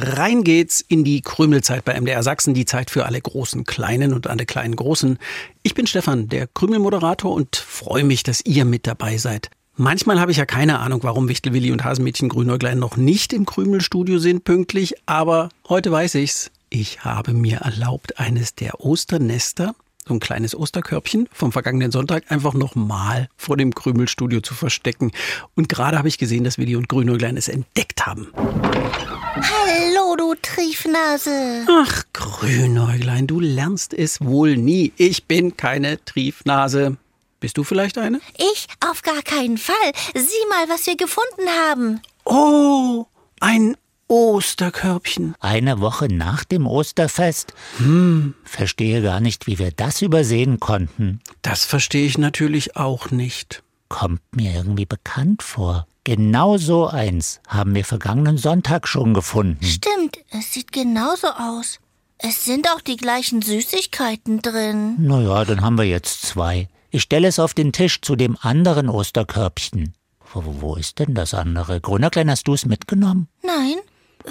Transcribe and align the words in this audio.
Rein 0.00 0.44
geht's 0.44 0.80
in 0.80 1.02
die 1.02 1.22
Krümelzeit 1.22 1.84
bei 1.84 2.00
MDR 2.00 2.22
Sachsen, 2.22 2.54
die 2.54 2.64
Zeit 2.64 2.90
für 2.90 3.06
alle 3.06 3.20
großen 3.20 3.64
Kleinen 3.64 4.12
und 4.12 4.28
alle 4.28 4.46
kleinen 4.46 4.76
Großen. 4.76 5.18
Ich 5.62 5.74
bin 5.74 5.86
Stefan, 5.86 6.28
der 6.28 6.46
Krümelmoderator 6.46 7.32
und 7.32 7.56
freue 7.56 8.04
mich, 8.04 8.22
dass 8.22 8.40
ihr 8.44 8.64
mit 8.64 8.86
dabei 8.86 9.16
seid. 9.16 9.50
Manchmal 9.76 10.20
habe 10.20 10.30
ich 10.30 10.36
ja 10.36 10.46
keine 10.46 10.78
Ahnung, 10.78 11.02
warum 11.02 11.28
Wichtelwilli 11.28 11.72
und 11.72 11.84
Hasenmädchen 11.84 12.28
Grünäuglein 12.28 12.78
noch 12.78 12.96
nicht 12.96 13.32
im 13.32 13.44
Krümelstudio 13.44 14.18
sind 14.18 14.44
pünktlich, 14.44 14.94
aber 15.06 15.48
heute 15.68 15.90
weiß 15.90 16.14
ich's. 16.16 16.50
Ich 16.70 17.04
habe 17.04 17.32
mir 17.32 17.58
erlaubt, 17.58 18.18
eines 18.18 18.54
der 18.54 18.80
Osternester 18.80 19.74
so 20.08 20.14
ein 20.14 20.20
kleines 20.20 20.56
Osterkörbchen 20.56 21.28
vom 21.32 21.52
vergangenen 21.52 21.92
Sonntag 21.92 22.24
einfach 22.30 22.54
nochmal 22.54 23.28
vor 23.36 23.56
dem 23.56 23.74
Krümelstudio 23.74 24.40
zu 24.40 24.54
verstecken. 24.54 25.12
Und 25.54 25.68
gerade 25.68 25.98
habe 25.98 26.08
ich 26.08 26.18
gesehen, 26.18 26.44
dass 26.44 26.58
Willi 26.58 26.74
und 26.76 26.88
Grünäuglein 26.88 27.36
es 27.36 27.48
entdeckt 27.48 28.06
haben. 28.06 28.32
Hallo, 28.34 30.16
du 30.16 30.34
Triefnase. 30.40 31.66
Ach, 31.68 32.02
Grünäuglein, 32.12 33.26
du 33.26 33.38
lernst 33.38 33.94
es 33.94 34.20
wohl 34.20 34.56
nie. 34.56 34.92
Ich 34.96 35.24
bin 35.24 35.56
keine 35.56 36.02
Triefnase. 36.04 36.96
Bist 37.40 37.56
du 37.56 37.62
vielleicht 37.62 37.98
eine? 37.98 38.20
Ich 38.36 38.66
auf 38.84 39.02
gar 39.02 39.22
keinen 39.22 39.58
Fall. 39.58 39.92
Sieh 40.14 40.48
mal, 40.48 40.68
was 40.68 40.86
wir 40.86 40.96
gefunden 40.96 41.48
haben. 41.68 42.00
Oh, 42.24 43.06
ein 43.40 43.76
Osterkörbchen. 44.08 45.34
Eine 45.40 45.80
Woche 45.80 46.08
nach 46.08 46.44
dem 46.44 46.66
Osterfest? 46.66 47.52
Hm, 47.76 48.34
Verstehe 48.44 49.02
gar 49.02 49.20
nicht, 49.20 49.46
wie 49.46 49.58
wir 49.58 49.70
das 49.70 50.02
übersehen 50.02 50.58
konnten. 50.60 51.20
das 51.42 51.64
verstehe 51.64 52.06
ich 52.06 52.18
natürlich 52.18 52.76
auch 52.76 53.10
nicht. 53.10 53.62
Kommt 53.88 54.20
mir 54.34 54.54
irgendwie 54.54 54.86
bekannt 54.86 55.42
vor. 55.42 55.86
Genau 56.04 56.56
so 56.56 56.86
eins 56.86 57.40
haben 57.46 57.74
wir 57.74 57.84
vergangenen 57.84 58.38
Sonntag 58.38 58.88
schon 58.88 59.12
gefunden. 59.14 59.64
Stimmt, 59.64 60.18
es 60.30 60.52
sieht 60.52 60.72
genauso 60.72 61.28
aus. 61.28 61.78
Es 62.18 62.44
sind 62.44 62.68
auch 62.70 62.80
die 62.80 62.96
gleichen 62.96 63.42
Süßigkeiten 63.42 64.40
drin. 64.42 64.96
Naja, 64.98 65.44
dann 65.44 65.60
haben 65.60 65.78
wir 65.78 65.84
jetzt 65.84 66.22
zwei. 66.22 66.68
Ich 66.90 67.02
stelle 67.02 67.28
es 67.28 67.38
auf 67.38 67.54
den 67.54 67.72
Tisch 67.72 68.00
zu 68.00 68.16
dem 68.16 68.36
anderen 68.40 68.88
Osterkörbchen. 68.88 69.92
Wo, 70.32 70.42
wo 70.60 70.74
ist 70.76 70.98
denn 70.98 71.14
das 71.14 71.32
andere? 71.34 71.80
Grünerklein, 71.80 72.30
hast 72.30 72.48
du 72.48 72.54
es 72.54 72.66
mitgenommen? 72.66 73.28
Nein, 73.42 73.76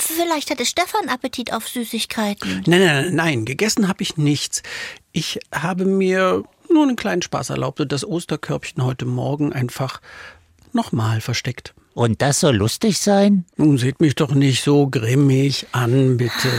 vielleicht 0.05 0.51
hatte 0.51 0.65
Stefan 0.65 1.09
Appetit 1.09 1.53
auf 1.53 1.67
Süßigkeiten. 1.67 2.63
Nein, 2.67 2.81
nein, 2.81 3.15
nein, 3.15 3.45
gegessen 3.45 3.87
habe 3.87 4.03
ich 4.03 4.17
nichts. 4.17 4.63
Ich 5.11 5.39
habe 5.51 5.85
mir 5.85 6.43
nur 6.69 6.83
einen 6.83 6.95
kleinen 6.95 7.21
Spaß 7.21 7.49
erlaubt 7.49 7.79
und 7.79 7.91
das 7.91 8.05
Osterkörbchen 8.05 8.83
heute 8.83 9.05
Morgen 9.05 9.53
einfach 9.53 10.01
nochmal 10.73 11.21
versteckt. 11.21 11.73
Und 11.93 12.21
das 12.21 12.41
soll 12.41 12.55
lustig 12.55 12.99
sein? 12.99 13.45
Nun 13.55 13.79
seht 13.79 14.01
mich 14.01 14.13
doch 14.13 14.35
nicht 14.35 14.63
so 14.63 14.87
grimmig 14.87 15.65
an, 15.71 16.17
bitte. 16.17 16.51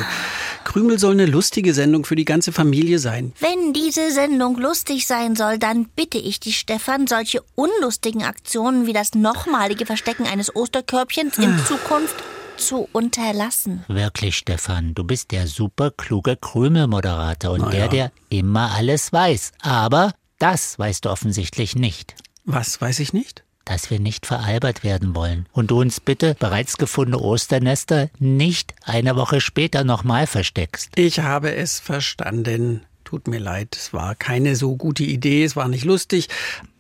Krümel 0.65 0.99
soll 0.99 1.13
eine 1.13 1.27
lustige 1.27 1.75
Sendung 1.75 2.05
für 2.05 2.17
die 2.17 2.25
ganze 2.25 2.51
Familie 2.51 2.99
sein. 2.99 3.33
Wenn 3.39 3.73
diese 3.73 4.11
Sendung 4.11 4.59
lustig 4.59 5.07
sein 5.07 5.37
soll, 5.37 5.59
dann 5.59 5.85
bitte 5.95 6.19
ich 6.19 6.41
dich, 6.41 6.59
Stefan, 6.59 7.07
solche 7.07 7.43
unlustigen 7.55 8.25
Aktionen 8.25 8.87
wie 8.87 8.93
das 8.93 9.15
nochmalige 9.15 9.87
Verstecken 9.87 10.27
eines 10.27 10.55
Osterkörbchens 10.57 11.39
in 11.39 11.57
Zukunft 11.67 12.17
zu 12.59 12.89
unterlassen. 12.93 13.85
Wirklich, 13.89 14.37
Stefan, 14.37 14.95
du 14.95 15.05
bist 15.05 15.31
der 15.31 15.47
super 15.47 15.91
kluge 15.91 16.37
Krümel-Moderator 16.37 17.53
und 17.53 17.61
Na 17.63 17.71
der, 17.71 17.81
ja. 17.81 17.89
der 17.89 18.13
immer 18.29 18.73
alles 18.73 19.13
weiß. 19.13 19.53
Aber 19.63 20.13
das 20.39 20.79
weißt 20.79 21.05
du 21.05 21.11
offensichtlich 21.11 21.75
nicht. 21.75 22.15
Was 22.45 22.81
weiß 22.81 23.01
ich 23.01 23.13
nicht? 23.13 23.45
dass 23.69 23.91
wir 23.91 24.01
nicht 24.01 24.25
veralbert 24.25 24.83
werden 24.83 25.15
wollen 25.15 25.47
und 25.53 25.71
du 25.71 25.81
uns 25.81 26.01
bitte 26.01 26.35
bereits 26.41 26.79
gefundene 26.79 27.23
Osternester 27.23 28.09
nicht 28.19 28.75
eine 28.83 29.15
Woche 29.15 29.43
später 29.43 29.85
nochmal 29.85 30.27
versteckst. 30.27 30.93
Ich 30.97 31.21
habe 31.21 31.55
es 31.55 31.79
verstanden. 31.79 32.87
Tut 33.05 33.29
mir 33.29 33.39
leid, 33.39 33.77
es 33.77 33.93
war 33.93 34.15
keine 34.15 34.57
so 34.57 34.77
gute 34.77 35.05
Idee, 35.05 35.45
es 35.45 35.55
war 35.55 35.69
nicht 35.69 35.85
lustig, 35.85 36.29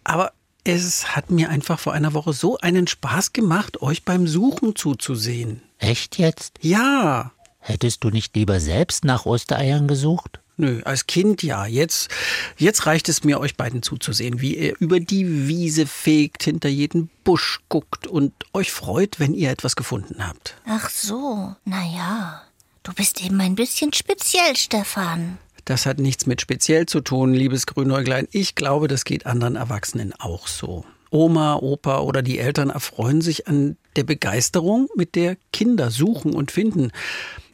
aber 0.02 0.32
es 0.64 1.14
hat 1.16 1.30
mir 1.30 1.50
einfach 1.50 1.78
vor 1.78 1.92
einer 1.92 2.14
Woche 2.14 2.32
so 2.32 2.58
einen 2.58 2.86
Spaß 2.86 3.32
gemacht, 3.32 3.82
euch 3.82 4.04
beim 4.04 4.26
Suchen 4.26 4.74
zuzusehen. 4.74 5.62
Echt 5.78 6.18
jetzt? 6.18 6.58
Ja, 6.60 7.32
Hättest 7.68 8.02
du 8.02 8.08
nicht 8.08 8.34
lieber 8.34 8.60
selbst 8.60 9.04
nach 9.04 9.26
Ostereiern 9.26 9.88
gesucht? 9.88 10.40
Nö, 10.56 10.80
als 10.84 11.06
Kind 11.06 11.42
ja. 11.42 11.66
Jetzt, 11.66 12.08
jetzt 12.56 12.86
reicht 12.86 13.10
es 13.10 13.24
mir, 13.24 13.38
euch 13.38 13.56
beiden 13.56 13.82
zuzusehen, 13.82 14.40
wie 14.40 14.56
ihr 14.56 14.74
über 14.80 15.00
die 15.00 15.46
Wiese 15.48 15.86
fegt, 15.86 16.44
hinter 16.44 16.70
jeden 16.70 17.10
Busch 17.24 17.60
guckt 17.68 18.06
und 18.06 18.32
euch 18.54 18.72
freut, 18.72 19.20
wenn 19.20 19.34
ihr 19.34 19.50
etwas 19.50 19.76
gefunden 19.76 20.26
habt. 20.26 20.56
Ach 20.66 20.88
so, 20.88 21.54
na 21.66 21.84
ja. 21.94 22.42
Du 22.84 22.94
bist 22.94 23.22
eben 23.22 23.38
ein 23.42 23.54
bisschen 23.54 23.92
speziell, 23.92 24.56
Stefan. 24.56 25.36
Das 25.66 25.84
hat 25.84 25.98
nichts 25.98 26.24
mit 26.24 26.40
speziell 26.40 26.86
zu 26.86 27.02
tun, 27.02 27.34
liebes 27.34 27.66
Grünäuglein. 27.66 28.26
Ich 28.30 28.54
glaube, 28.54 28.88
das 28.88 29.04
geht 29.04 29.26
anderen 29.26 29.56
Erwachsenen 29.56 30.14
auch 30.14 30.48
so. 30.48 30.86
Oma, 31.10 31.56
Opa 31.56 32.00
oder 32.00 32.22
die 32.22 32.38
Eltern 32.38 32.70
erfreuen 32.70 33.20
sich 33.20 33.48
an 33.48 33.76
der 33.96 34.04
Begeisterung, 34.04 34.88
mit 34.94 35.14
der 35.14 35.36
Kinder 35.52 35.90
suchen 35.90 36.34
und 36.34 36.50
finden. 36.50 36.92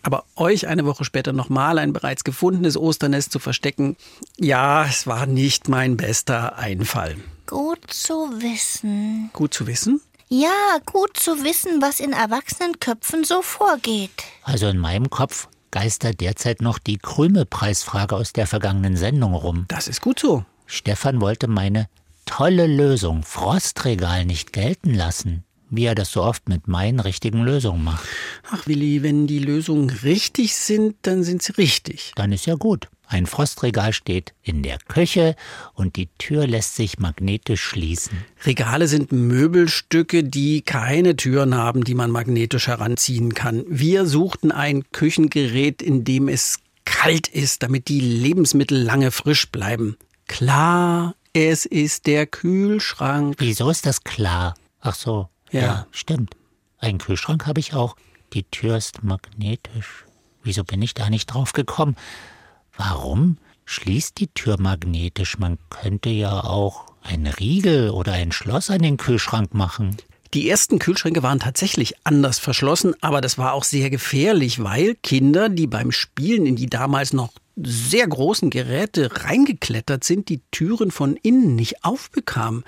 Aber 0.03 0.25
euch 0.37 0.67
eine 0.67 0.85
Woche 0.85 1.05
später 1.05 1.33
nochmal 1.33 1.79
ein 1.79 1.93
bereits 1.93 2.25
gefundenes 2.25 2.77
Osternest 2.77 3.33
zu 3.33 3.39
verstecken, 3.39 3.97
ja, 4.39 4.85
es 4.85 5.07
war 5.07 5.27
nicht 5.27 5.69
mein 5.69 5.97
bester 5.97 6.59
Einfall. 6.59 7.17
Gut 7.47 7.91
zu 7.91 8.15
wissen. 8.41 9.31
Gut 9.33 9.55
zu 9.55 9.67
wissen? 9.67 10.01
Ja, 10.29 10.79
gut 10.85 11.17
zu 11.17 11.45
wissen, 11.45 11.81
was 11.81 12.01
in 12.01 12.13
Erwachsenenköpfen 12.13 13.25
so 13.25 13.41
vorgeht. 13.41 14.25
Also 14.43 14.67
in 14.67 14.79
meinem 14.79 15.09
Kopf 15.09 15.49
geistert 15.71 16.21
derzeit 16.21 16.61
noch 16.61 16.79
die 16.79 16.99
Krümelpreisfrage 16.99 18.15
aus 18.15 18.33
der 18.33 18.47
vergangenen 18.47 18.97
Sendung 18.97 19.35
rum. 19.35 19.65
Das 19.69 19.89
ist 19.89 20.01
gut 20.01 20.19
so. 20.19 20.45
Stefan 20.67 21.21
wollte 21.21 21.49
meine 21.49 21.89
tolle 22.25 22.67
Lösung 22.67 23.23
Frostregal 23.23 24.25
nicht 24.25 24.53
gelten 24.53 24.95
lassen, 24.95 25.45
wie 25.71 25.85
er 25.85 25.95
das 25.95 26.13
so 26.13 26.23
oft 26.23 26.49
mit 26.49 26.69
meinen 26.69 27.01
richtigen 27.01 27.43
Lösungen 27.43 27.85
macht. 27.85 28.05
Ach, 28.51 28.67
Willi, 28.67 29.03
wenn 29.03 29.27
die 29.27 29.39
Lösungen 29.39 29.91
richtig 29.91 30.55
sind, 30.55 30.97
dann 31.03 31.23
sind 31.23 31.43
sie 31.43 31.53
richtig. 31.53 32.13
Dann 32.17 32.33
ist 32.33 32.47
ja 32.47 32.55
gut. 32.55 32.89
Ein 33.07 33.27
Frostregal 33.27 33.93
steht 33.93 34.33
in 34.43 34.63
der 34.63 34.79
Küche 34.89 35.37
und 35.75 35.97
die 35.97 36.09
Tür 36.19 36.47
lässt 36.47 36.75
sich 36.75 36.99
magnetisch 36.99 37.63
schließen. 37.63 38.25
Regale 38.45 38.89
sind 38.89 39.13
Möbelstücke, 39.13 40.25
die 40.25 40.63
keine 40.63 41.15
Türen 41.15 41.55
haben, 41.55 41.85
die 41.85 41.95
man 41.95 42.11
magnetisch 42.11 42.67
heranziehen 42.67 43.35
kann. 43.35 43.65
Wir 43.69 44.07
suchten 44.07 44.53
ein 44.53 44.85
Küchengerät, 44.91 45.83
in 45.83 46.05
dem 46.05 46.29
es 46.29 46.61
kalt 46.87 47.29
ist, 47.29 47.63
damit 47.63 47.89
die 47.89 48.01
Lebensmittel 48.01 48.83
lange 48.83 49.11
frisch 49.11 49.51
bleiben. 49.51 49.97
Klar, 50.27 51.15
es 51.35 51.67
ist 51.67 52.07
der 52.07 52.27
Kühlschrank. 52.27 53.37
Wieso 53.39 53.69
ist 53.69 53.85
das 53.87 54.05
klar? 54.05 54.55
Ach 54.81 54.95
so, 54.95 55.29
Ja. 55.51 55.61
ja, 55.61 55.87
stimmt. 55.91 56.37
Einen 56.79 56.99
Kühlschrank 56.99 57.47
habe 57.47 57.61
ich 57.61 57.75
auch. 57.75 57.97
Die 58.33 58.45
Tür 58.45 58.77
ist 58.77 59.03
magnetisch. 59.03 60.05
Wieso 60.43 60.65
bin 60.65 60.81
ich 60.83 60.95
da 60.95 61.11
nicht 61.11 61.27
drauf 61.27 61.53
gekommen? 61.53 61.97
Warum 62.77 63.39
schließt 63.65 64.19
die 64.19 64.29
Tür 64.29 64.61
magnetisch? 64.61 65.39
Man 65.39 65.59
könnte 65.71 66.11
ja 66.11 66.45
auch 66.45 66.87
ein 67.03 67.27
Riegel 67.27 67.91
oder 67.91 68.13
ein 68.13 68.33
Schloss 68.33 68.71
an 68.71 68.81
den 68.83 68.97
Kühlschrank 68.97 69.55
machen. 69.55 69.97
Die 70.35 70.49
ersten 70.51 70.79
Kühlschränke 70.79 71.23
waren 71.23 71.39
tatsächlich 71.39 71.95
anders 72.05 72.39
verschlossen, 72.39 72.95
aber 73.01 73.21
das 73.21 73.39
war 73.39 73.53
auch 73.53 73.65
sehr 73.65 73.89
gefährlich, 73.89 74.63
weil 74.63 74.97
Kinder, 74.97 75.49
die 75.49 75.67
beim 75.69 75.93
Spielen 75.93 76.45
in 76.47 76.57
die 76.57 76.67
damals 76.67 77.13
noch 77.13 77.33
sehr 77.57 78.07
großen 78.07 78.51
Geräte 78.51 79.11
reingeklettert 79.25 80.05
sind, 80.05 80.29
die 80.29 80.43
Türen 80.51 80.91
von 80.91 81.17
innen 81.17 81.55
nicht 81.55 81.85
aufbekamen. 81.85 82.65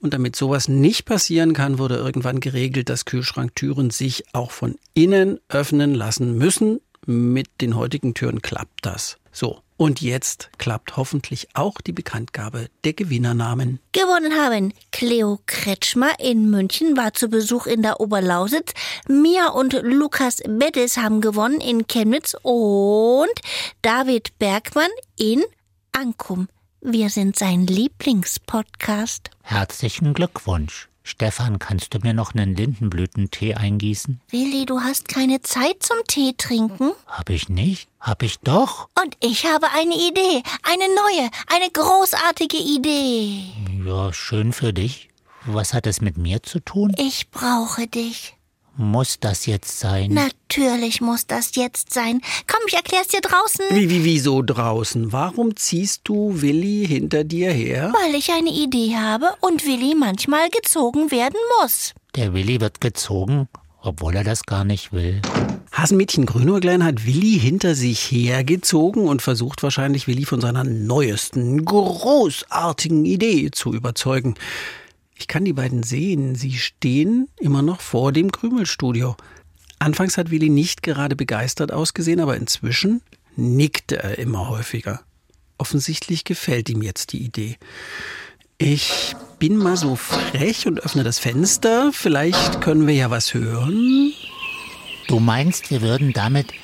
Und 0.00 0.14
damit 0.14 0.34
sowas 0.34 0.68
nicht 0.68 1.04
passieren 1.04 1.52
kann, 1.52 1.78
wurde 1.78 1.96
irgendwann 1.96 2.40
geregelt, 2.40 2.88
dass 2.88 3.04
Kühlschranktüren 3.04 3.90
sich 3.90 4.24
auch 4.32 4.50
von 4.50 4.76
innen 4.94 5.38
öffnen 5.48 5.94
lassen 5.94 6.38
müssen. 6.38 6.80
Mit 7.06 7.48
den 7.60 7.76
heutigen 7.76 8.14
Türen 8.14 8.40
klappt 8.40 8.86
das. 8.86 9.18
So, 9.32 9.60
und 9.80 10.02
jetzt 10.02 10.50
klappt 10.58 10.98
hoffentlich 10.98 11.48
auch 11.54 11.80
die 11.80 11.92
Bekanntgabe 11.92 12.68
der 12.84 12.92
Gewinnernamen. 12.92 13.80
Gewonnen 13.92 14.34
haben 14.34 14.74
Cleo 14.92 15.40
Kretschmer 15.46 16.20
in 16.20 16.50
München 16.50 16.98
war 16.98 17.14
zu 17.14 17.30
Besuch 17.30 17.64
in 17.64 17.80
der 17.80 17.98
Oberlausitz. 17.98 18.74
Mia 19.08 19.48
und 19.48 19.72
Lukas 19.82 20.42
Beddes 20.46 20.98
haben 20.98 21.22
gewonnen 21.22 21.62
in 21.62 21.86
Chemnitz 21.86 22.36
und 22.42 23.32
David 23.80 24.38
Bergmann 24.38 24.90
in 25.18 25.42
Ankum. 25.92 26.48
Wir 26.82 27.08
sind 27.08 27.38
sein 27.38 27.66
Lieblingspodcast. 27.66 29.30
Herzlichen 29.42 30.12
Glückwunsch. 30.12 30.89
Stefan, 31.02 31.58
kannst 31.58 31.94
du 31.94 31.98
mir 31.98 32.14
noch 32.14 32.34
einen 32.34 32.54
Lindenblütentee 32.54 33.54
eingießen? 33.54 34.20
Willi, 34.30 34.66
du 34.66 34.80
hast 34.80 35.08
keine 35.08 35.40
Zeit 35.40 35.82
zum 35.82 35.96
Tee 36.06 36.34
trinken? 36.36 36.92
Hab 37.06 37.30
ich 37.30 37.48
nicht? 37.48 37.88
Hab 38.00 38.22
ich 38.22 38.38
doch? 38.40 38.88
Und 39.02 39.16
ich 39.20 39.46
habe 39.46 39.66
eine 39.74 39.94
Idee. 39.94 40.42
Eine 40.62 40.84
neue, 40.94 41.30
eine 41.52 41.70
großartige 41.72 42.58
Idee. 42.58 43.44
Ja, 43.84 44.12
schön 44.12 44.52
für 44.52 44.72
dich. 44.72 45.08
Was 45.46 45.72
hat 45.72 45.86
es 45.86 46.00
mit 46.00 46.18
mir 46.18 46.42
zu 46.42 46.60
tun? 46.60 46.94
Ich 46.98 47.30
brauche 47.30 47.86
dich. 47.86 48.36
Muss 48.80 49.20
das 49.20 49.44
jetzt 49.44 49.78
sein? 49.78 50.10
Natürlich 50.14 51.02
muss 51.02 51.26
das 51.26 51.54
jetzt 51.54 51.92
sein. 51.92 52.22
Komm, 52.46 52.60
ich 52.66 52.72
erklär's 52.72 53.08
dir 53.08 53.20
draußen. 53.20 53.66
Wie, 53.72 53.90
wie, 53.90 54.04
wieso 54.04 54.40
draußen? 54.40 55.12
Warum 55.12 55.54
ziehst 55.54 56.00
du 56.04 56.40
Willi 56.40 56.86
hinter 56.86 57.24
dir 57.24 57.52
her? 57.52 57.92
Weil 57.92 58.14
ich 58.14 58.32
eine 58.32 58.48
Idee 58.48 58.96
habe 58.96 59.34
und 59.40 59.66
Willi 59.66 59.94
manchmal 59.94 60.48
gezogen 60.48 61.10
werden 61.10 61.36
muss. 61.60 61.92
Der 62.16 62.32
Willi 62.32 62.58
wird 62.62 62.80
gezogen, 62.80 63.48
obwohl 63.82 64.16
er 64.16 64.24
das 64.24 64.44
gar 64.46 64.64
nicht 64.64 64.94
will. 64.94 65.20
Hasenmädchen 65.72 66.24
Grünäuglein 66.24 66.82
hat 66.82 67.04
Willi 67.04 67.38
hinter 67.38 67.74
sich 67.74 68.10
hergezogen 68.10 69.08
und 69.08 69.20
versucht 69.20 69.62
wahrscheinlich 69.62 70.08
Willi 70.08 70.24
von 70.24 70.40
seiner 70.40 70.64
neuesten, 70.64 71.66
großartigen 71.66 73.04
Idee 73.04 73.50
zu 73.50 73.74
überzeugen. 73.74 74.36
Ich 75.20 75.28
kann 75.28 75.44
die 75.44 75.52
beiden 75.52 75.82
sehen. 75.82 76.34
Sie 76.34 76.54
stehen 76.58 77.28
immer 77.38 77.60
noch 77.60 77.82
vor 77.82 78.10
dem 78.10 78.32
Krümelstudio. 78.32 79.16
Anfangs 79.78 80.16
hat 80.16 80.30
Willi 80.30 80.48
nicht 80.48 80.82
gerade 80.82 81.14
begeistert 81.14 81.72
ausgesehen, 81.72 82.20
aber 82.20 82.36
inzwischen 82.36 83.02
nickte 83.36 84.02
er 84.02 84.18
immer 84.18 84.48
häufiger. 84.48 85.02
Offensichtlich 85.58 86.24
gefällt 86.24 86.70
ihm 86.70 86.80
jetzt 86.80 87.12
die 87.12 87.22
Idee. 87.22 87.58
Ich 88.56 89.14
bin 89.38 89.56
mal 89.58 89.76
so 89.76 89.94
frech 89.94 90.66
und 90.66 90.80
öffne 90.80 91.04
das 91.04 91.18
Fenster. 91.18 91.92
Vielleicht 91.92 92.62
können 92.62 92.86
wir 92.86 92.94
ja 92.94 93.10
was 93.10 93.34
hören. 93.34 94.14
Du 95.06 95.20
meinst, 95.20 95.70
wir 95.70 95.82
würden 95.82 96.14
damit 96.14 96.54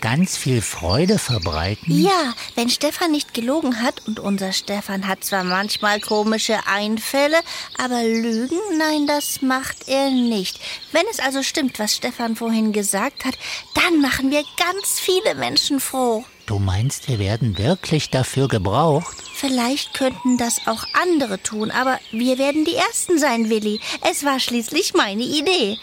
ganz 0.00 0.36
viel 0.36 0.62
Freude 0.62 1.18
verbreiten? 1.18 2.00
Ja, 2.00 2.34
wenn 2.54 2.68
Stefan 2.68 3.12
nicht 3.12 3.34
gelogen 3.34 3.82
hat, 3.82 4.06
und 4.06 4.20
unser 4.20 4.52
Stefan 4.52 5.06
hat 5.06 5.24
zwar 5.24 5.44
manchmal 5.44 6.00
komische 6.00 6.58
Einfälle, 6.66 7.38
aber 7.78 8.02
Lügen, 8.02 8.58
nein, 8.78 9.06
das 9.06 9.42
macht 9.42 9.88
er 9.88 10.10
nicht. 10.10 10.60
Wenn 10.92 11.04
es 11.10 11.20
also 11.20 11.42
stimmt, 11.42 11.78
was 11.78 11.96
Stefan 11.96 12.36
vorhin 12.36 12.72
gesagt 12.72 13.24
hat, 13.24 13.34
dann 13.74 14.00
machen 14.00 14.30
wir 14.30 14.42
ganz 14.56 14.98
viele 15.00 15.34
Menschen 15.34 15.80
froh. 15.80 16.24
Du 16.46 16.58
meinst, 16.58 17.08
wir 17.08 17.18
werden 17.18 17.58
wirklich 17.58 18.10
dafür 18.10 18.48
gebraucht? 18.48 19.16
Vielleicht 19.34 19.94
könnten 19.94 20.36
das 20.36 20.66
auch 20.66 20.84
andere 21.00 21.40
tun, 21.42 21.70
aber 21.70 22.00
wir 22.10 22.38
werden 22.38 22.64
die 22.64 22.74
Ersten 22.74 23.18
sein, 23.18 23.48
Willi. 23.50 23.80
Es 24.10 24.24
war 24.24 24.40
schließlich 24.40 24.94
meine 24.94 25.22
Idee. 25.22 25.78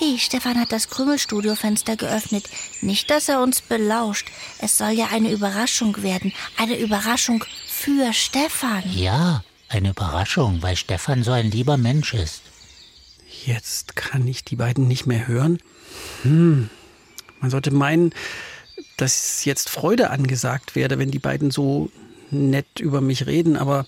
Hey, 0.00 0.16
Stefan 0.16 0.60
hat 0.60 0.70
das 0.70 0.90
Krümelstudiofenster 0.90 1.96
geöffnet. 1.96 2.48
Nicht, 2.82 3.10
dass 3.10 3.28
er 3.28 3.42
uns 3.42 3.60
belauscht. 3.60 4.28
Es 4.60 4.78
soll 4.78 4.90
ja 4.90 5.08
eine 5.10 5.32
Überraschung 5.32 6.04
werden. 6.04 6.32
Eine 6.56 6.78
Überraschung 6.78 7.44
für 7.66 8.12
Stefan. 8.12 8.84
Ja, 8.94 9.42
eine 9.68 9.90
Überraschung, 9.90 10.62
weil 10.62 10.76
Stefan 10.76 11.24
so 11.24 11.32
ein 11.32 11.50
lieber 11.50 11.76
Mensch 11.76 12.14
ist. 12.14 12.42
Jetzt 13.44 13.96
kann 13.96 14.24
ich 14.28 14.44
die 14.44 14.54
beiden 14.54 14.86
nicht 14.86 15.06
mehr 15.06 15.26
hören. 15.26 15.58
Hm. 16.22 16.70
Man 17.40 17.50
sollte 17.50 17.72
meinen, 17.72 18.14
dass 18.98 19.44
jetzt 19.44 19.68
Freude 19.68 20.10
angesagt 20.10 20.76
werde, 20.76 21.00
wenn 21.00 21.10
die 21.10 21.18
beiden 21.18 21.50
so 21.50 21.90
nett 22.30 22.78
über 22.78 23.00
mich 23.00 23.26
reden, 23.26 23.56
aber 23.56 23.84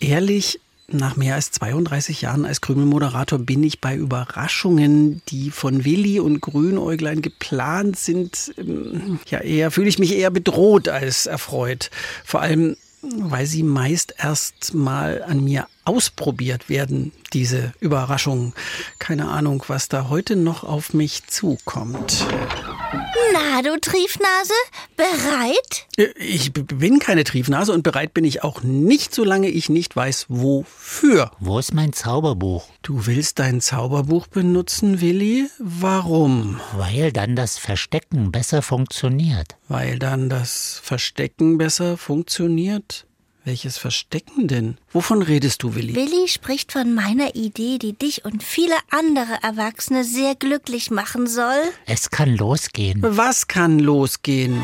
ehrlich, 0.00 0.58
nach 0.92 1.16
mehr 1.16 1.34
als 1.34 1.50
32 1.52 2.22
Jahren 2.22 2.44
als 2.44 2.60
Krümelmoderator 2.60 3.38
bin 3.38 3.62
ich 3.62 3.80
bei 3.80 3.96
Überraschungen, 3.96 5.22
die 5.28 5.50
von 5.50 5.84
Willi 5.84 6.20
und 6.20 6.40
Grünäuglein 6.40 7.22
geplant 7.22 7.98
sind, 7.98 8.52
ähm, 8.58 9.18
ja 9.26 9.40
eher 9.40 9.70
fühle 9.70 9.88
ich 9.88 9.98
mich 9.98 10.14
eher 10.14 10.30
bedroht 10.30 10.88
als 10.88 11.26
erfreut. 11.26 11.90
Vor 12.24 12.40
allem, 12.40 12.76
weil 13.02 13.46
sie 13.46 13.62
meist 13.62 14.14
erst 14.18 14.74
mal 14.74 15.22
an 15.22 15.42
mir 15.42 15.66
ausprobiert 15.84 16.68
werden, 16.68 17.12
diese 17.32 17.72
Überraschungen. 17.80 18.52
Keine 18.98 19.28
Ahnung, 19.28 19.64
was 19.68 19.88
da 19.88 20.08
heute 20.08 20.36
noch 20.36 20.64
auf 20.64 20.92
mich 20.92 21.26
zukommt. 21.26 22.26
Na, 23.32 23.62
du 23.62 23.78
Triefnase, 23.80 24.52
bereit? 24.96 25.86
Äh, 25.96 26.08
Ich 26.18 26.52
bin 26.52 26.98
keine 26.98 27.24
Triefnase 27.24 27.72
und 27.72 27.82
bereit 27.82 28.14
bin 28.14 28.24
ich 28.24 28.42
auch 28.42 28.62
nicht, 28.62 29.14
solange 29.14 29.48
ich 29.48 29.68
nicht 29.68 29.94
weiß, 29.94 30.26
wofür. 30.28 31.30
Wo 31.38 31.58
ist 31.58 31.72
mein 31.72 31.92
Zauberbuch? 31.92 32.66
Du 32.82 33.06
willst 33.06 33.38
dein 33.38 33.60
Zauberbuch 33.60 34.26
benutzen, 34.26 35.00
Willi? 35.00 35.48
Warum? 35.58 36.60
Weil 36.76 37.12
dann 37.12 37.36
das 37.36 37.58
Verstecken 37.58 38.32
besser 38.32 38.62
funktioniert. 38.62 39.56
Weil 39.68 39.98
dann 39.98 40.28
das 40.28 40.80
Verstecken 40.82 41.58
besser 41.58 41.96
funktioniert? 41.96 43.06
Welches 43.44 43.78
Verstecken 43.78 44.48
denn? 44.48 44.76
Wovon 44.92 45.22
redest 45.22 45.62
du, 45.62 45.74
Willi? 45.74 45.94
Willi 45.94 46.28
spricht 46.28 46.72
von 46.72 46.92
meiner 46.94 47.34
Idee, 47.34 47.78
die 47.78 47.94
dich 47.94 48.24
und 48.24 48.42
viele 48.42 48.74
andere 48.90 49.38
Erwachsene 49.42 50.04
sehr 50.04 50.34
glücklich 50.34 50.90
machen 50.90 51.26
soll. 51.26 51.62
Es 51.86 52.10
kann 52.10 52.36
losgehen. 52.36 53.00
Was 53.02 53.48
kann 53.48 53.78
losgehen? 53.78 54.62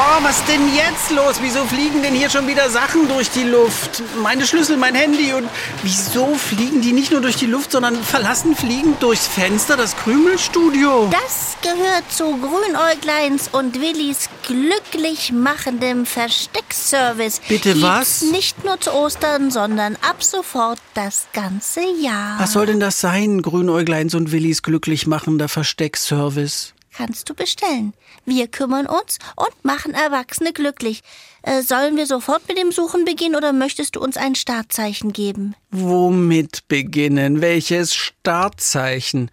Oh, 0.00 0.22
was 0.22 0.44
denn 0.44 0.72
jetzt 0.76 1.10
los? 1.10 1.40
Wieso 1.42 1.64
fliegen 1.64 2.04
denn 2.04 2.14
hier 2.14 2.30
schon 2.30 2.46
wieder 2.46 2.70
Sachen 2.70 3.08
durch 3.08 3.32
die 3.32 3.42
Luft? 3.42 4.00
Meine 4.22 4.46
Schlüssel, 4.46 4.76
mein 4.76 4.94
Handy 4.94 5.32
und 5.32 5.48
wieso 5.82 6.36
fliegen 6.36 6.80
die 6.82 6.92
nicht 6.92 7.10
nur 7.10 7.20
durch 7.20 7.34
die 7.34 7.46
Luft, 7.46 7.72
sondern 7.72 7.96
verlassen 7.96 8.54
fliegend 8.54 9.02
durchs 9.02 9.26
Fenster 9.26 9.76
das 9.76 9.96
Krümelstudio? 9.96 11.10
Das 11.10 11.56
gehört 11.62 12.12
zu 12.12 12.38
Grünäugleins 12.38 13.48
und 13.50 13.80
Willis 13.80 14.28
glücklich 14.46 15.32
machendem 15.32 16.06
Versteckservice. 16.06 17.40
Bitte 17.48 17.70
Gibt's 17.70 17.82
was? 17.82 18.22
Nicht 18.22 18.64
nur 18.64 18.78
zu 18.78 18.92
Ostern, 18.92 19.50
sondern 19.50 19.96
ab 20.08 20.22
sofort 20.22 20.78
das 20.94 21.26
ganze 21.32 21.80
Jahr. 22.00 22.38
Was 22.38 22.52
soll 22.52 22.66
denn 22.66 22.78
das 22.78 23.00
sein, 23.00 23.42
Grünäugleins 23.42 24.14
und 24.14 24.30
Willis 24.30 24.62
glücklich 24.62 25.08
machender 25.08 25.48
Versteckservice? 25.48 26.74
Kannst 26.98 27.30
du 27.30 27.34
bestellen. 27.34 27.94
Wir 28.24 28.48
kümmern 28.48 28.86
uns 28.86 29.18
und 29.36 29.64
machen 29.64 29.94
Erwachsene 29.94 30.52
glücklich. 30.52 31.02
Äh, 31.42 31.62
sollen 31.62 31.96
wir 31.96 32.06
sofort 32.06 32.48
mit 32.48 32.58
dem 32.58 32.72
Suchen 32.72 33.04
beginnen 33.04 33.36
oder 33.36 33.52
möchtest 33.52 33.94
du 33.94 34.00
uns 34.00 34.16
ein 34.16 34.34
Startzeichen 34.34 35.12
geben? 35.12 35.54
Womit 35.70 36.66
beginnen? 36.66 37.40
Welches 37.40 37.94
Startzeichen? 37.94 39.30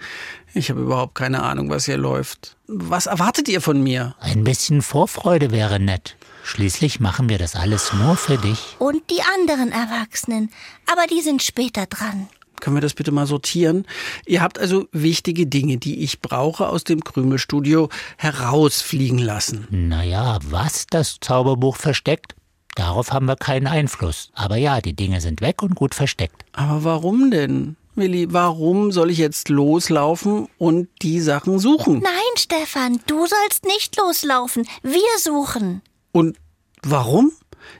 Ich 0.53 0.69
habe 0.69 0.81
überhaupt 0.81 1.15
keine 1.15 1.41
Ahnung, 1.41 1.72
was 1.72 1.86
hier 1.86 1.98
läuft. 1.98 2.55
Was 2.67 3.07
erwartet 3.07 3.50
ihr 3.50 3.62
von 3.62 3.81
mir? 3.81 4.15
Ein 4.19 4.43
bisschen 4.43 4.84
Vorfreude 4.84 5.50
wäre 5.50 5.79
nett. 5.79 6.17
Schließlich 6.43 7.00
machen 7.00 7.29
wir 7.29 7.39
das 7.39 7.55
alles 7.55 7.93
nur 7.93 8.15
für 8.15 8.38
dich. 8.38 8.75
Und 8.77 9.10
die 9.10 9.24
anderen 9.36 9.72
Erwachsenen. 9.72 10.51
Aber 10.86 11.07
die 11.07 11.22
sind 11.22 11.41
später 11.41 11.88
dran. 11.88 12.27
Können 12.62 12.75
wir 12.75 12.81
das 12.81 12.93
bitte 12.93 13.12
mal 13.12 13.27
sortieren? 13.27 13.85
Ihr 14.25 14.41
habt 14.41 14.59
also 14.59 14.88
wichtige 14.91 15.47
Dinge, 15.47 15.77
die 15.77 16.03
ich 16.03 16.21
brauche, 16.21 16.69
aus 16.69 16.83
dem 16.83 17.03
Krümelstudio 17.03 17.89
herausfliegen 18.17 19.19
lassen. 19.19 19.67
Naja, 19.69 20.39
was 20.50 20.88
das 20.88 21.17
Zauberbuch 21.21 21.77
versteckt, 21.77 22.35
darauf 22.75 23.12
haben 23.12 23.27
wir 23.27 23.35
keinen 23.35 23.67
Einfluss. 23.67 24.31
Aber 24.33 24.57
ja, 24.57 24.81
die 24.81 24.95
Dinge 24.95 25.21
sind 25.21 25.41
weg 25.41 25.62
und 25.62 25.75
gut 25.75 25.95
versteckt. 25.95 26.45
Aber 26.53 26.83
warum 26.83 27.31
denn? 27.31 27.75
Willi, 27.95 28.33
warum 28.33 28.91
soll 28.91 29.09
ich 29.09 29.17
jetzt 29.17 29.47
loslaufen 29.47 30.50
und 30.57 30.89
die 31.01 31.21
Sachen 31.21 31.59
suchen? 31.59 32.00
Nein, 32.00 32.12
Stefan, 32.38 33.00
du 33.07 33.25
sollst 33.25 33.63
nicht 33.63 33.95
loslaufen. 33.95 34.67
Wir 34.83 35.00
suchen. 35.19 35.81
Und 36.12 36.38
warum? 36.83 37.31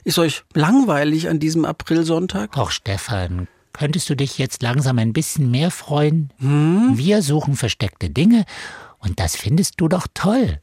Ist 0.06 0.18
euch 0.18 0.44
langweilig 0.54 1.28
an 1.30 1.40
diesem 1.40 1.66
Aprilsonntag? 1.66 2.58
Auch 2.58 2.72
Stefan, 2.72 3.48
könntest 3.76 4.10
du 4.10 4.16
dich 4.16 4.38
jetzt 4.38 4.62
langsam 4.64 4.98
ein 5.00 5.14
bisschen 5.14 5.52
mehr 5.52 5.70
freuen? 5.70 6.32
Wir 6.40 7.22
suchen 7.22 7.56
versteckte 7.56 8.10
Dinge 8.10 8.46
und 9.00 9.20
das 9.20 9.36
findest 9.36 9.82
du 9.82 9.88
doch 9.88 10.08
toll. 10.14 10.62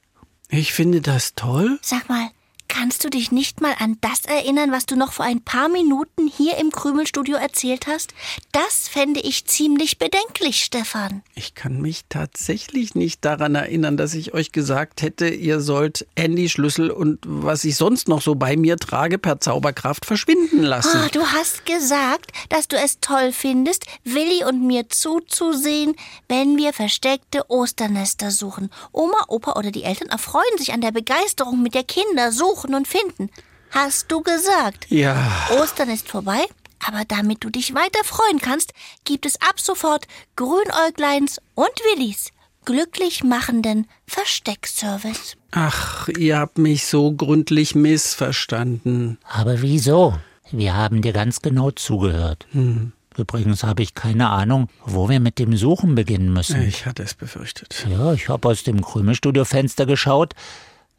Ich 0.49 0.73
finde 0.73 1.01
das 1.01 1.35
toll. 1.35 1.79
Sag 1.83 2.09
mal, 2.09 2.29
Kannst 2.75 3.05
du 3.05 3.11
dich 3.11 3.31
nicht 3.31 3.61
mal 3.61 3.75
an 3.79 3.99
das 4.01 4.23
erinnern, 4.25 4.73
was 4.73 4.87
du 4.87 4.97
noch 4.97 5.13
vor 5.13 5.27
ein 5.27 5.43
paar 5.43 5.69
Minuten 5.69 6.27
hier 6.27 6.57
im 6.57 6.71
Krümelstudio 6.71 7.37
erzählt 7.37 7.87
hast? 7.87 8.15
Das 8.51 8.89
fände 8.89 9.21
ich 9.21 9.45
ziemlich 9.45 9.99
bedenklich, 9.99 10.65
Stefan. 10.65 11.23
Ich 11.35 11.55
kann 11.55 11.83
mich 11.83 12.07
tatsächlich 12.09 12.95
nicht 12.95 13.27
daran 13.27 13.57
erinnern, 13.57 13.99
dass 13.99 14.15
ich 14.15 14.33
euch 14.33 14.53
gesagt 14.53 15.03
hätte, 15.03 15.29
ihr 15.29 15.61
sollt 15.61 16.07
Andy 16.15 16.49
Schlüssel 16.49 16.91
und 16.91 17.19
was 17.27 17.63
ich 17.65 17.77
sonst 17.77 18.09
noch 18.09 18.23
so 18.23 18.37
bei 18.37 18.57
mir 18.57 18.79
trage 18.79 19.19
per 19.19 19.39
Zauberkraft 19.39 20.07
verschwinden 20.07 20.63
lassen. 20.63 20.99
Oh, 21.05 21.09
du 21.13 21.27
hast 21.27 21.67
gesagt, 21.67 22.33
dass 22.49 22.69
du 22.69 22.77
es 22.77 23.01
toll 23.01 23.33
findest, 23.33 23.85
Willi 24.05 24.45
und 24.45 24.67
mir 24.67 24.89
zuzusehen, 24.89 25.95
wenn 26.27 26.57
wir 26.57 26.73
versteckte 26.73 27.51
Osternester 27.51 28.31
suchen. 28.31 28.71
Oma, 28.93 29.27
Opa 29.29 29.59
oder 29.59 29.71
die 29.71 29.83
Eltern 29.85 30.09
erfreuen 30.09 30.57
sich 30.57 30.73
an 30.73 30.81
der 30.81 30.93
Begeisterung 30.93 31.63
mit 31.63 31.75
der 31.75 31.85
Kinder 31.85 32.33
suchen 32.33 32.62
und 32.71 32.89
finden. 32.89 33.31
Hast 33.71 34.11
du 34.13 34.23
gesagt? 34.23 34.87
Ja. 34.89 35.49
Ostern 35.61 35.91
ist 35.91 36.09
vorbei, 36.09 36.45
aber 36.87 37.05
damit 37.07 37.43
du 37.43 37.51
dich 37.51 37.75
weiter 37.75 38.05
freuen 38.05 38.41
kannst, 38.41 38.73
gibt 39.05 39.27
es 39.27 39.41
ab 39.41 39.61
sofort 39.61 40.07
Grünäugleins 40.37 41.39
und 41.55 41.71
Willis 41.95 42.31
glücklich 42.65 43.25
machenden 43.25 43.87
Versteckservice. 44.07 45.37
Ach, 45.51 46.09
ihr 46.09 46.39
habt 46.39 46.59
mich 46.59 46.87
so 46.87 47.13
gründlich 47.13 47.75
missverstanden. 47.75 49.19
Aber 49.25 49.63
wieso? 49.63 50.15
Wir 50.51 50.75
haben 50.75 51.03
dir 51.03 51.13
ganz 51.13 51.43
genau 51.43 51.71
zugehört. 51.71 52.47
Hm. 52.53 52.93
Übrigens 53.17 53.63
habe 53.63 53.83
ich 53.83 53.95
keine 53.95 54.31
Ahnung, 54.31 54.69
wo 54.87 55.09
wir 55.09 55.21
mit 55.21 55.39
dem 55.39 55.57
Suchen 55.57 55.95
beginnen 55.95 56.33
müssen. 56.33 56.63
Ich 56.63 56.87
hatte 56.87 57.03
es 57.03 57.13
befürchtet. 57.13 57.87
Ja, 57.91 58.15
ich 58.15 58.31
habe 58.31 58.49
aus 58.49 58.63
dem 58.63 58.81
Krümelstudio-Fenster 58.81 59.85
geschaut, 59.85 60.35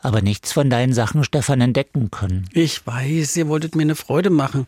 aber 0.03 0.21
nichts 0.21 0.51
von 0.51 0.69
deinen 0.69 0.93
Sachen, 0.93 1.23
Stefan, 1.23 1.61
entdecken 1.61 2.11
können. 2.11 2.47
Ich 2.51 2.85
weiß, 2.85 3.35
ihr 3.37 3.47
wolltet 3.47 3.75
mir 3.75 3.83
eine 3.83 3.95
Freude 3.95 4.29
machen. 4.29 4.65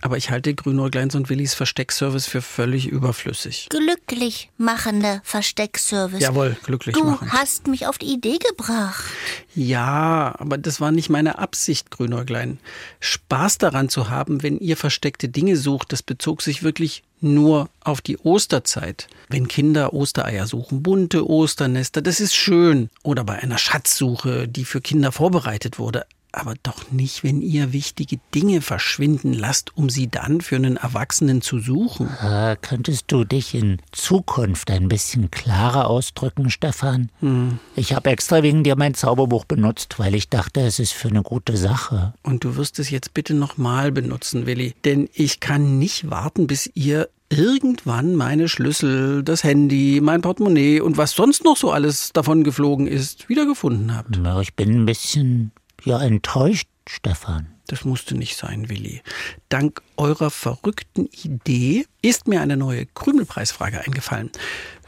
Aber 0.00 0.16
ich 0.16 0.30
halte 0.30 0.54
Grünäugleins 0.54 1.14
und 1.14 1.28
Willis 1.28 1.54
Versteckservice 1.54 2.26
für 2.26 2.40
völlig 2.42 2.86
überflüssig. 2.88 3.68
Glücklich 3.70 4.50
machender 4.56 5.20
Versteckservice. 5.24 6.20
Jawohl, 6.20 6.56
glücklich 6.62 6.94
Du 6.94 7.04
machen. 7.04 7.32
hast 7.32 7.66
mich 7.66 7.86
auf 7.86 7.98
die 7.98 8.12
Idee 8.12 8.38
gebracht. 8.38 9.04
Ja, 9.54 10.34
aber 10.38 10.56
das 10.58 10.80
war 10.80 10.92
nicht 10.92 11.08
meine 11.10 11.38
Absicht, 11.38 11.90
Grünäuglein. 11.90 12.58
Spaß 13.00 13.58
daran 13.58 13.88
zu 13.88 14.08
haben, 14.08 14.42
wenn 14.42 14.58
ihr 14.58 14.76
versteckte 14.76 15.28
Dinge 15.28 15.56
sucht, 15.56 15.92
das 15.92 16.02
bezog 16.02 16.42
sich 16.42 16.62
wirklich 16.62 17.02
nur 17.20 17.68
auf 17.82 18.00
die 18.00 18.18
Osterzeit. 18.18 19.08
Wenn 19.28 19.48
Kinder 19.48 19.92
Ostereier 19.92 20.46
suchen, 20.46 20.84
bunte 20.84 21.28
Osternester, 21.28 22.00
das 22.02 22.20
ist 22.20 22.36
schön. 22.36 22.90
Oder 23.02 23.24
bei 23.24 23.34
einer 23.40 23.58
Schatzsuche, 23.58 24.46
die 24.46 24.64
für 24.64 24.80
Kinder 24.80 25.10
vorbereitet 25.10 25.80
wurde. 25.80 26.06
Aber 26.32 26.54
doch 26.62 26.90
nicht, 26.90 27.24
wenn 27.24 27.40
ihr 27.40 27.72
wichtige 27.72 28.18
Dinge 28.34 28.60
verschwinden 28.60 29.32
lasst, 29.32 29.76
um 29.76 29.88
sie 29.88 30.08
dann 30.08 30.40
für 30.40 30.56
einen 30.56 30.76
Erwachsenen 30.76 31.40
zu 31.40 31.58
suchen. 31.58 32.08
Äh, 32.22 32.56
könntest 32.60 33.04
du 33.08 33.24
dich 33.24 33.54
in 33.54 33.78
Zukunft 33.92 34.70
ein 34.70 34.88
bisschen 34.88 35.30
klarer 35.30 35.88
ausdrücken, 35.88 36.50
Stefan? 36.50 37.10
Ich 37.76 37.94
habe 37.94 38.10
extra 38.10 38.42
wegen 38.42 38.62
dir 38.62 38.76
mein 38.76 38.94
Zauberbuch 38.94 39.46
benutzt, 39.46 39.98
weil 39.98 40.14
ich 40.14 40.28
dachte, 40.28 40.60
es 40.60 40.78
ist 40.78 40.92
für 40.92 41.08
eine 41.08 41.22
gute 41.22 41.56
Sache. 41.56 42.12
Und 42.22 42.44
du 42.44 42.56
wirst 42.56 42.78
es 42.78 42.90
jetzt 42.90 43.14
bitte 43.14 43.34
nochmal 43.34 43.90
benutzen, 43.90 44.46
Willi. 44.46 44.74
Denn 44.84 45.08
ich 45.14 45.40
kann 45.40 45.78
nicht 45.78 46.10
warten, 46.10 46.46
bis 46.46 46.70
ihr 46.74 47.08
irgendwann 47.30 48.14
meine 48.14 48.48
Schlüssel, 48.48 49.22
das 49.22 49.44
Handy, 49.44 50.00
mein 50.02 50.22
Portemonnaie 50.22 50.80
und 50.80 50.96
was 50.96 51.12
sonst 51.12 51.44
noch 51.44 51.56
so 51.56 51.70
alles 51.70 52.12
davon 52.12 52.44
geflogen 52.44 52.86
ist, 52.86 53.28
wiedergefunden 53.28 53.94
habt. 53.94 54.16
Ja, 54.16 54.40
ich 54.40 54.54
bin 54.54 54.82
ein 54.82 54.86
bisschen, 54.86 55.52
ja, 55.84 56.00
enttäuscht, 56.00 56.68
Stefan. 56.88 57.48
Das 57.68 57.84
musste 57.84 58.14
nicht 58.14 58.36
sein, 58.36 58.70
Willi. 58.70 59.02
Dank 59.50 59.82
eurer 59.98 60.30
verrückten 60.30 61.06
Idee 61.22 61.84
ist 62.00 62.26
mir 62.26 62.40
eine 62.40 62.56
neue 62.56 62.86
Krümelpreisfrage 62.86 63.80
eingefallen. 63.84 64.30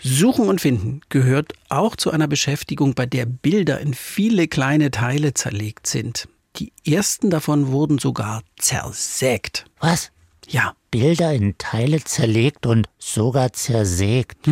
Suchen 0.03 0.49
und 0.49 0.63
Finden 0.63 1.03
gehört 1.11 1.53
auch 1.69 1.95
zu 1.95 2.11
einer 2.11 2.27
Beschäftigung, 2.27 2.95
bei 2.95 3.05
der 3.05 3.27
Bilder 3.27 3.81
in 3.81 3.93
viele 3.93 4.49
kleine 4.49 4.91
Teile 4.91 5.35
zerlegt 5.35 5.87
sind. 5.87 6.27
Die 6.57 6.73
ersten 6.87 7.29
davon 7.29 7.69
wurden 7.69 7.99
sogar 7.99 8.43
zersägt. 8.59 9.67
Was? 9.79 10.11
Ja, 10.49 10.75
Bilder 10.91 11.35
in 11.35 11.59
Teile 11.59 12.03
zerlegt 12.03 12.65
und 12.65 12.89
sogar 12.99 13.53
zersägt. 13.53 14.47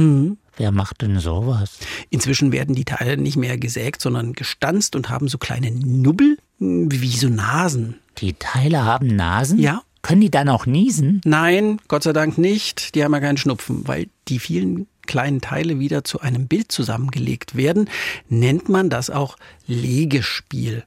Wer 0.58 0.72
macht 0.72 1.02
denn 1.02 1.20
sowas? 1.20 1.78
Inzwischen 2.10 2.50
werden 2.50 2.74
die 2.74 2.84
Teile 2.84 3.16
nicht 3.16 3.36
mehr 3.36 3.56
gesägt, 3.56 4.02
sondern 4.02 4.32
gestanzt 4.32 4.96
und 4.96 5.08
haben 5.08 5.28
so 5.28 5.38
kleine 5.38 5.70
Nubbel, 5.70 6.36
wie 6.58 7.16
so 7.16 7.28
Nasen. 7.28 7.94
Die 8.18 8.34
Teile 8.34 8.84
haben 8.84 9.06
Nasen? 9.06 9.58
Ja. 9.58 9.82
Können 10.02 10.20
die 10.20 10.30
dann 10.30 10.48
auch 10.48 10.66
niesen? 10.66 11.20
Nein, 11.24 11.80
Gott 11.86 12.02
sei 12.02 12.12
Dank 12.12 12.38
nicht. 12.38 12.94
Die 12.94 13.04
haben 13.04 13.12
ja 13.12 13.20
keinen 13.20 13.36
Schnupfen, 13.36 13.86
weil 13.86 14.08
die 14.28 14.38
vielen 14.38 14.86
kleinen 15.08 15.40
Teile 15.40 15.80
wieder 15.80 16.04
zu 16.04 16.20
einem 16.20 16.46
Bild 16.46 16.70
zusammengelegt 16.70 17.56
werden, 17.56 17.90
nennt 18.28 18.68
man 18.68 18.90
das 18.90 19.10
auch 19.10 19.36
Legespiel. 19.66 20.84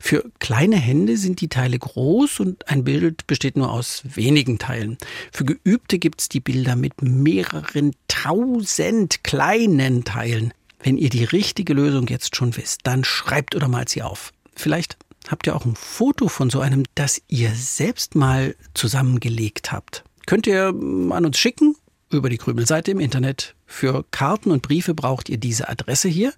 Für 0.00 0.24
kleine 0.38 0.76
Hände 0.76 1.18
sind 1.18 1.42
die 1.42 1.48
Teile 1.48 1.78
groß 1.78 2.40
und 2.40 2.68
ein 2.68 2.84
Bild 2.84 3.26
besteht 3.26 3.58
nur 3.58 3.70
aus 3.70 4.02
wenigen 4.04 4.58
Teilen. 4.58 4.96
Für 5.32 5.44
Geübte 5.44 5.98
gibt's 5.98 6.30
die 6.30 6.40
Bilder 6.40 6.76
mit 6.76 7.02
mehreren 7.02 7.94
tausend 8.08 9.22
kleinen 9.24 10.04
Teilen. 10.04 10.54
Wenn 10.82 10.96
ihr 10.96 11.10
die 11.10 11.24
richtige 11.24 11.74
Lösung 11.74 12.06
jetzt 12.08 12.36
schon 12.36 12.56
wisst, 12.56 12.80
dann 12.84 13.04
schreibt 13.04 13.54
oder 13.54 13.68
malt 13.68 13.88
sie 13.88 14.02
auf. 14.02 14.32
Vielleicht 14.54 14.96
habt 15.28 15.46
ihr 15.46 15.56
auch 15.56 15.64
ein 15.64 15.76
Foto 15.76 16.28
von 16.28 16.50
so 16.50 16.60
einem, 16.60 16.84
das 16.94 17.20
ihr 17.28 17.50
selbst 17.54 18.14
mal 18.14 18.54
zusammengelegt 18.74 19.72
habt. 19.72 20.04
Könnt 20.26 20.46
ihr 20.46 20.72
mm, 20.72 21.12
an 21.12 21.26
uns 21.26 21.38
schicken 21.38 21.76
über 22.16 22.30
die 22.30 22.38
Krümelseite 22.38 22.90
im 22.90 23.00
Internet. 23.00 23.54
Für 23.66 24.04
Karten 24.10 24.50
und 24.50 24.62
Briefe 24.62 24.94
braucht 24.94 25.28
ihr 25.28 25.38
diese 25.38 25.68
Adresse 25.68 26.08
hier. 26.08 26.32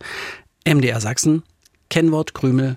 MDR 0.66 1.00
Sachsen, 1.00 1.44
Kennwort 1.90 2.34
Krümel 2.34 2.76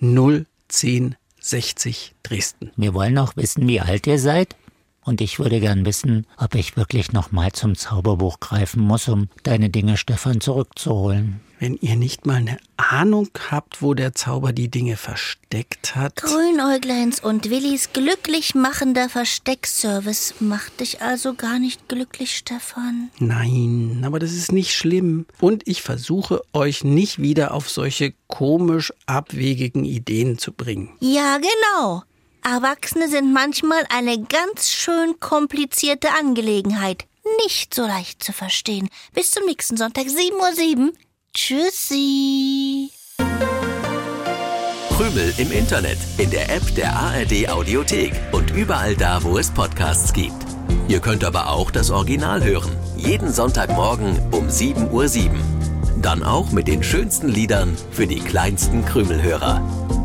01060 0.00 2.14
Dresden. 2.22 2.70
Wir 2.76 2.94
wollen 2.94 3.18
auch 3.18 3.36
wissen, 3.36 3.66
wie 3.66 3.80
alt 3.80 4.06
ihr 4.06 4.18
seid. 4.18 4.54
Und 5.04 5.20
ich 5.20 5.38
würde 5.38 5.60
gern 5.60 5.84
wissen, 5.84 6.26
ob 6.38 6.54
ich 6.54 6.76
wirklich 6.76 7.12
noch 7.12 7.30
mal 7.30 7.52
zum 7.52 7.76
Zauberbuch 7.76 8.40
greifen 8.40 8.82
muss, 8.82 9.08
um 9.08 9.28
deine 9.42 9.68
Dinge, 9.68 9.98
Stefan, 9.98 10.40
zurückzuholen. 10.40 11.40
Wenn 11.64 11.78
ihr 11.80 11.96
nicht 11.96 12.26
mal 12.26 12.34
eine 12.34 12.58
Ahnung 12.76 13.30
habt, 13.50 13.80
wo 13.80 13.94
der 13.94 14.14
Zauber 14.14 14.52
die 14.52 14.70
Dinge 14.70 14.98
versteckt 14.98 15.96
hat. 15.96 16.16
Grünäugleins 16.16 17.20
und 17.20 17.48
Willis 17.48 17.94
glücklich 17.94 18.54
machender 18.54 19.08
Versteckservice 19.08 20.34
macht 20.40 20.80
dich 20.80 21.00
also 21.00 21.32
gar 21.32 21.58
nicht 21.58 21.88
glücklich, 21.88 22.36
Stefan. 22.36 23.08
Nein, 23.18 24.02
aber 24.04 24.18
das 24.18 24.32
ist 24.32 24.52
nicht 24.52 24.74
schlimm. 24.74 25.24
Und 25.40 25.66
ich 25.66 25.80
versuche 25.80 26.42
euch 26.52 26.84
nicht 26.84 27.22
wieder 27.22 27.54
auf 27.54 27.70
solche 27.70 28.12
komisch 28.26 28.92
abwegigen 29.06 29.86
Ideen 29.86 30.36
zu 30.36 30.52
bringen. 30.52 30.90
Ja, 31.00 31.38
genau. 31.38 32.02
Erwachsene 32.42 33.08
sind 33.08 33.32
manchmal 33.32 33.86
eine 33.88 34.22
ganz 34.22 34.68
schön 34.68 35.18
komplizierte 35.18 36.10
Angelegenheit. 36.10 37.06
Nicht 37.42 37.72
so 37.72 37.86
leicht 37.86 38.22
zu 38.22 38.34
verstehen. 38.34 38.90
Bis 39.14 39.30
zum 39.30 39.46
nächsten 39.46 39.78
Sonntag, 39.78 40.04
7.07 40.04 40.88
Uhr. 40.88 40.92
Tschüssi. 41.36 42.92
Krümel 44.96 45.34
im 45.38 45.50
Internet, 45.50 45.98
in 46.16 46.30
der 46.30 46.48
App 46.54 46.62
der 46.76 46.94
ARD 46.94 47.48
Audiothek 47.48 48.12
und 48.30 48.52
überall 48.52 48.94
da, 48.94 49.20
wo 49.24 49.36
es 49.36 49.50
Podcasts 49.50 50.12
gibt. 50.12 50.36
Ihr 50.86 51.00
könnt 51.00 51.24
aber 51.24 51.50
auch 51.50 51.72
das 51.72 51.90
Original 51.90 52.44
hören. 52.44 52.70
Jeden 52.96 53.32
Sonntagmorgen 53.32 54.16
um 54.30 54.46
7.07 54.46 54.92
Uhr. 54.92 55.02
Dann 56.00 56.22
auch 56.22 56.52
mit 56.52 56.68
den 56.68 56.84
schönsten 56.84 57.28
Liedern 57.28 57.76
für 57.90 58.06
die 58.06 58.20
kleinsten 58.20 58.84
Krümelhörer. 58.84 60.03